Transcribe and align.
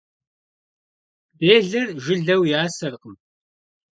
Делэр 1.45 1.87
жылэу 2.03 2.43
ясэркъым. 2.61 3.13